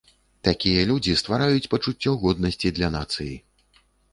[0.47, 3.33] Такія людзі ствараюць пачуццё годнасці для нацыі.